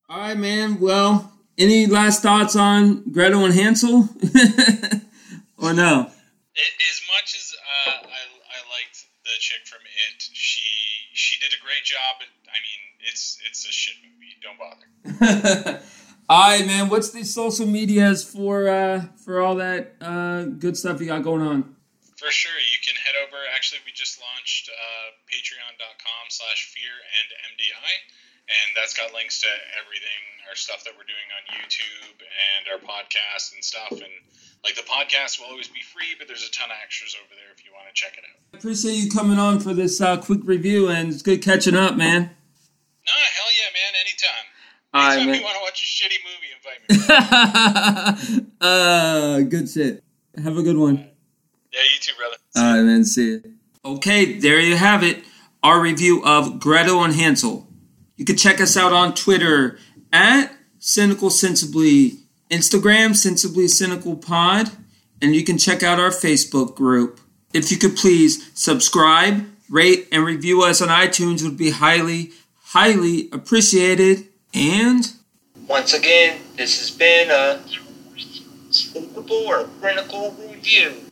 All 0.08 0.18
right, 0.18 0.36
man. 0.36 0.80
Well, 0.80 1.32
any 1.56 1.86
last 1.86 2.22
thoughts 2.22 2.56
on 2.56 3.10
Gretel 3.10 3.44
and 3.44 3.54
Hansel, 3.54 4.08
or 5.58 5.72
no? 5.72 6.10
It, 6.54 6.72
as 6.90 7.00
much 7.08 7.34
as 7.34 7.54
uh, 7.54 7.90
I, 8.04 8.22
I 8.52 8.58
liked 8.72 9.06
the 9.24 9.30
chick 9.40 9.66
from 9.66 9.80
It, 9.84 10.22
she 10.32 10.62
she 11.12 11.40
did 11.40 11.52
a 11.52 11.62
great 11.62 11.84
job. 11.84 12.16
But, 12.18 12.28
I 12.48 12.58
mean, 12.60 13.10
it's 13.10 13.38
it's 13.48 13.68
a 13.68 13.72
shit 13.72 13.96
movie. 14.02 14.34
Don't 14.42 14.58
bother. 14.58 15.80
all 16.28 16.50
right, 16.50 16.66
man. 16.66 16.88
What's 16.88 17.10
the 17.10 17.24
social 17.24 17.66
medias 17.66 18.24
for 18.24 18.68
uh, 18.68 19.06
for 19.24 19.40
all 19.40 19.56
that 19.56 19.94
uh, 20.00 20.44
good 20.44 20.76
stuff 20.76 21.00
you 21.00 21.06
got 21.06 21.22
going 21.22 21.42
on? 21.42 21.73
For 22.24 22.32
sure, 22.32 22.56
you 22.56 22.80
can 22.80 22.96
head 22.96 23.20
over. 23.20 23.36
Actually, 23.52 23.84
we 23.84 23.92
just 23.92 24.16
launched 24.16 24.72
uh, 24.72 25.12
patreon.com 25.28 26.24
slash 26.32 26.72
fear 26.72 26.88
and 26.88 27.52
MDI, 27.52 27.92
and 28.48 28.72
that's 28.72 28.96
got 28.96 29.12
links 29.12 29.44
to 29.44 29.50
everything, 29.76 30.20
our 30.48 30.56
stuff 30.56 30.88
that 30.88 30.96
we're 30.96 31.04
doing 31.04 31.28
on 31.36 31.44
YouTube 31.52 32.16
and 32.24 32.62
our 32.72 32.80
podcast 32.80 33.52
and 33.52 33.60
stuff. 33.60 33.92
And 33.92 34.08
like 34.64 34.72
the 34.72 34.88
podcast 34.88 35.36
will 35.36 35.52
always 35.52 35.68
be 35.68 35.84
free, 35.84 36.16
but 36.16 36.24
there's 36.24 36.48
a 36.48 36.52
ton 36.56 36.72
of 36.72 36.80
extras 36.80 37.12
over 37.20 37.28
there 37.36 37.52
if 37.52 37.60
you 37.60 37.76
want 37.76 37.92
to 37.92 37.94
check 37.94 38.16
it 38.16 38.24
out. 38.24 38.40
I 38.56 38.56
appreciate 38.56 38.96
you 39.04 39.12
coming 39.12 39.36
on 39.36 39.60
for 39.60 39.76
this 39.76 40.00
uh, 40.00 40.16
quick 40.16 40.40
review, 40.48 40.88
and 40.88 41.12
it's 41.12 41.20
good 41.20 41.44
catching 41.44 41.76
up, 41.76 41.92
man. 41.92 42.32
No, 43.04 43.12
hell 43.12 43.52
yeah, 43.52 43.68
man, 43.76 43.92
anytime. 44.00 44.48
All 44.96 45.00
right, 45.04 45.20
Anytime 45.20 45.28
man. 45.28 45.36
you 45.36 45.44
want 45.44 45.60
to 45.60 45.64
watch 45.68 45.76
a 45.76 45.88
shitty 45.92 46.24
movie, 46.24 46.56
invite 46.56 48.40
me. 48.40 48.48
uh, 48.64 49.40
good 49.44 49.68
shit. 49.68 50.00
Have 50.42 50.56
a 50.56 50.62
good 50.64 50.78
one. 50.80 51.12
Yeah, 51.74 51.80
you 51.92 52.00
too, 52.00 52.12
brother. 52.16 52.36
All 52.56 52.76
right, 52.76 52.82
man. 52.82 53.04
See 53.04 53.30
you. 53.32 53.42
Okay, 53.84 54.38
there 54.38 54.60
you 54.60 54.76
have 54.76 55.02
it. 55.02 55.24
Our 55.62 55.80
review 55.80 56.24
of 56.24 56.60
Gretel 56.60 57.02
and 57.04 57.14
Hansel. 57.14 57.66
You 58.16 58.24
can 58.24 58.36
check 58.36 58.60
us 58.60 58.76
out 58.76 58.92
on 58.92 59.14
Twitter 59.14 59.78
at 60.12 60.52
Cynical 60.78 61.30
Sensibly, 61.30 62.18
Instagram 62.50 63.16
Sensibly 63.16 63.66
Cynical 63.68 64.16
Pod, 64.16 64.70
and 65.20 65.34
you 65.34 65.42
can 65.44 65.58
check 65.58 65.82
out 65.82 65.98
our 65.98 66.10
Facebook 66.10 66.76
group. 66.76 67.20
If 67.52 67.70
you 67.70 67.76
could 67.76 67.96
please 67.96 68.50
subscribe, 68.54 69.46
rate, 69.68 70.08
and 70.12 70.24
review 70.24 70.62
us 70.62 70.80
on 70.80 70.88
iTunes 70.88 71.42
would 71.42 71.56
be 71.56 71.70
highly, 71.70 72.30
highly 72.62 73.28
appreciated. 73.32 74.28
And 74.52 75.12
Once 75.66 75.94
again, 75.94 76.40
this 76.56 76.78
has 76.78 76.90
been 76.90 77.30
a 77.30 77.60
Unspeakable 78.66 79.36
or 79.46 79.64
Critical 79.80 80.32
Review. 80.50 81.03